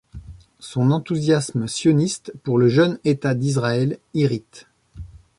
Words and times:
Son 0.57 0.89
enthousiasme 0.89 1.67
sioniste 1.67 2.33
pour 2.41 2.57
le 2.57 2.69
jeune 2.69 2.97
État 3.03 3.35
d'Israël 3.35 3.99
irrite. 4.15 4.65